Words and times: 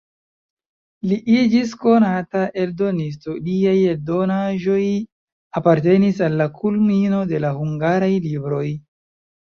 Li 1.09 1.19
iĝis 1.33 1.73
konata 1.83 2.41
eldonisto, 2.63 3.37
liaj 3.51 3.75
eldonaĵoj 3.93 4.81
apartenis 5.63 6.27
al 6.31 6.43
la 6.45 6.53
kulmino 6.61 7.25
de 7.35 7.47
la 7.49 7.57
hungaraj 7.63 8.15
libroj. 8.29 8.69